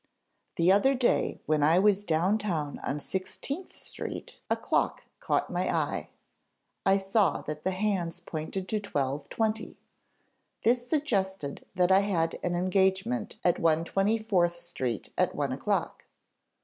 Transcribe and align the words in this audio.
"The 0.55 0.71
other 0.71 0.95
day 0.95 1.41
when 1.45 1.61
I 1.61 1.77
was 1.77 2.03
down 2.03 2.39
town 2.39 2.79
on 2.79 2.97
16th 2.97 3.71
Street 3.73 4.41
a 4.49 4.57
clock 4.57 5.03
caught 5.19 5.51
my 5.51 5.69
eye. 5.71 6.09
I 6.83 6.97
saw 6.97 7.43
that 7.43 7.61
the 7.61 7.69
hands 7.69 8.19
pointed 8.19 8.67
to 8.69 8.79
12.20. 8.79 9.77
This 10.63 10.87
suggested 10.89 11.67
that 11.75 11.91
I 11.91 11.99
had 11.99 12.39
an 12.41 12.55
engagement 12.55 13.37
at 13.45 13.57
124th 13.57 14.55
Street, 14.55 15.11
at 15.19 15.35
one 15.35 15.51
o'clock. 15.51 16.07